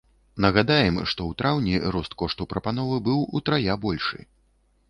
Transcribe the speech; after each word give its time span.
Нагадаем, 0.43 0.95
што 1.11 1.21
ў 1.33 1.39
траўні 1.41 1.75
рост 1.97 2.17
кошту 2.23 2.47
прапановы 2.55 2.97
быў 3.09 3.23
утрая 3.41 3.77
большы. 3.87 4.19